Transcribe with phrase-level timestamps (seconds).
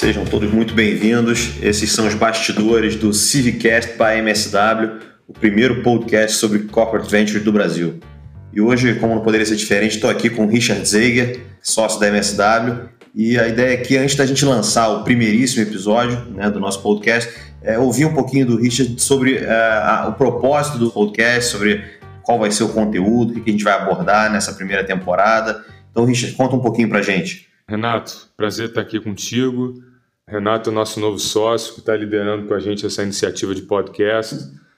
[0.00, 1.56] Sejam todos muito bem-vindos.
[1.60, 4.98] Esses são os bastidores do Civicast by MSW,
[5.28, 8.00] o primeiro podcast sobre corporate ventures do Brasil.
[8.50, 12.08] E hoje, como não poderia ser diferente, estou aqui com o Richard Zeiger, sócio da
[12.08, 12.88] MSW.
[13.14, 17.30] E a ideia aqui, antes da gente lançar o primeiríssimo episódio né, do nosso podcast,
[17.60, 21.84] é ouvir um pouquinho do Richard sobre uh, a, o propósito do podcast, sobre
[22.22, 25.62] qual vai ser o conteúdo, o que a gente vai abordar nessa primeira temporada.
[25.90, 27.50] Então, Richard, conta um pouquinho para gente.
[27.68, 29.89] Renato, prazer estar aqui contigo.
[30.30, 34.36] Renato é nosso novo sócio que está liderando com a gente essa iniciativa de podcast.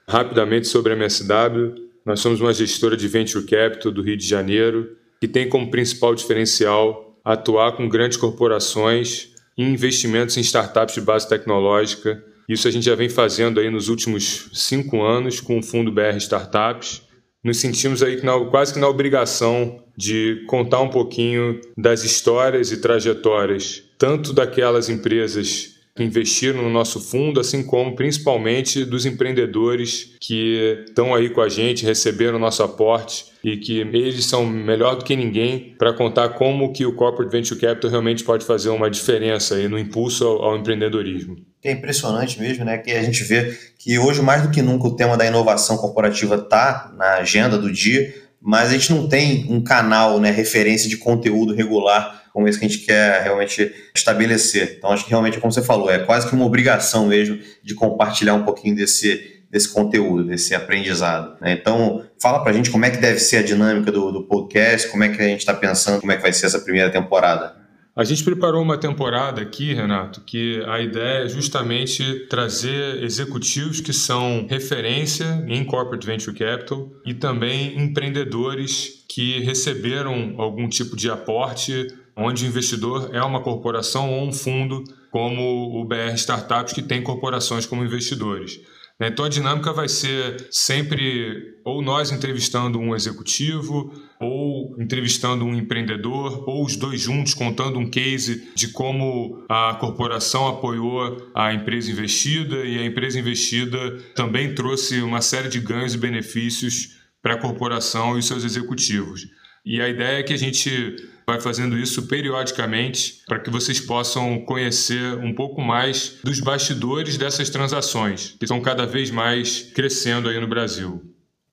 [0.09, 4.97] Rapidamente sobre a MSW, nós somos uma gestora de Venture Capital do Rio de Janeiro
[5.21, 11.29] que tem como principal diferencial atuar com grandes corporações em investimentos em startups de base
[11.29, 12.23] tecnológica.
[12.49, 16.17] Isso a gente já vem fazendo aí nos últimos cinco anos com o Fundo BR
[16.17, 17.03] Startups
[17.43, 23.83] nos sentimos aí quase que na obrigação de contar um pouquinho das histórias e trajetórias,
[23.97, 31.13] tanto daquelas empresas que investiram no nosso fundo, assim como principalmente dos empreendedores que estão
[31.13, 35.75] aí com a gente, receberam nosso aporte e que eles são melhor do que ninguém
[35.77, 39.77] para contar como que o Corporate Venture Capital realmente pode fazer uma diferença aí no
[39.77, 41.37] impulso ao, ao empreendedorismo.
[41.63, 42.79] É impressionante mesmo, né?
[42.79, 46.35] Que a gente vê que hoje, mais do que nunca, o tema da inovação corporativa
[46.35, 50.97] está na agenda do dia, mas a gente não tem um canal, né, referência de
[50.97, 54.75] conteúdo regular como esse que a gente quer realmente estabelecer.
[54.77, 58.33] Então, acho que realmente, como você falou, é quase que uma obrigação mesmo de compartilhar
[58.33, 61.37] um pouquinho desse, desse conteúdo, desse aprendizado.
[61.39, 61.53] Né?
[61.53, 64.89] Então, fala para a gente como é que deve ser a dinâmica do, do podcast,
[64.89, 67.63] como é que a gente está pensando, como é que vai ser essa primeira temporada.
[67.95, 73.93] A gente preparou uma temporada aqui, Renato, que a ideia é justamente trazer executivos que
[73.93, 81.85] são referência em corporate venture capital e também empreendedores que receberam algum tipo de aporte,
[82.15, 87.01] onde o investidor é uma corporação ou um fundo, como o BR Startups, que tem
[87.01, 88.59] corporações como investidores.
[88.99, 89.07] Né?
[89.07, 96.47] Então a dinâmica vai ser sempre ou nós entrevistando um executivo, ou entrevistando um empreendedor,
[96.47, 102.63] ou os dois juntos contando um case de como a corporação apoiou a empresa investida
[102.65, 108.17] e a empresa investida também trouxe uma série de ganhos e benefícios para a corporação
[108.17, 109.27] e seus executivos.
[109.65, 114.41] E a ideia é que a gente vai fazendo isso periodicamente para que vocês possam
[114.41, 120.39] conhecer um pouco mais dos bastidores dessas transações, que estão cada vez mais crescendo aí
[120.39, 121.01] no Brasil.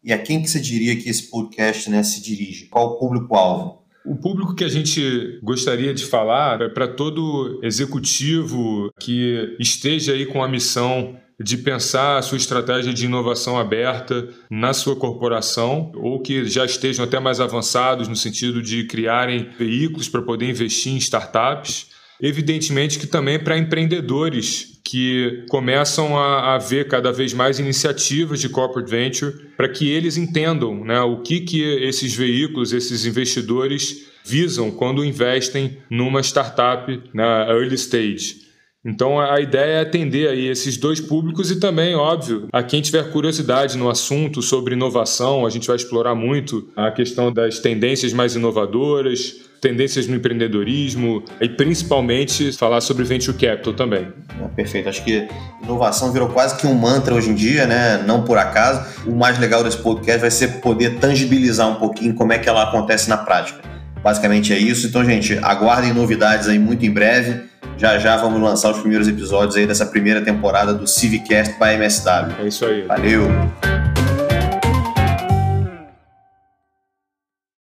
[0.03, 2.67] E a quem que você diria que esse podcast né, se dirige?
[2.67, 3.81] Qual o público-alvo?
[4.05, 10.25] O público que a gente gostaria de falar é para todo executivo que esteja aí
[10.25, 16.21] com a missão de pensar a sua estratégia de inovação aberta na sua corporação, ou
[16.21, 20.99] que já estejam até mais avançados no sentido de criarem veículos para poder investir em
[20.99, 21.89] startups.
[22.21, 28.49] Evidentemente que também para empreendedores que começam a, a, ver cada vez mais iniciativas de
[28.49, 34.71] corporate venture para que eles entendam né, o que, que esses veículos, esses investidores visam
[34.71, 38.50] quando investem numa startup na early stage.
[38.85, 43.11] Então a ideia é atender aí esses dois públicos e também, óbvio, a quem tiver
[43.11, 48.35] curiosidade no assunto sobre inovação, a gente vai explorar muito a questão das tendências mais
[48.35, 54.09] inovadoras, tendências no empreendedorismo e principalmente falar sobre venture capital também.
[54.43, 54.89] É, perfeito.
[54.89, 55.29] Acho que
[55.63, 58.03] inovação virou quase que um mantra hoje em dia, né?
[58.07, 58.83] Não por acaso.
[59.07, 62.63] O mais legal desse podcast vai ser poder tangibilizar um pouquinho como é que ela
[62.63, 63.61] acontece na prática.
[64.03, 64.87] Basicamente é isso.
[64.87, 67.50] Então, gente, aguardem novidades aí muito em breve.
[67.81, 72.35] Já já vamos lançar os primeiros episódios aí dessa primeira temporada do Civicast by MSW.
[72.39, 72.83] É isso aí.
[72.83, 73.80] Valeu!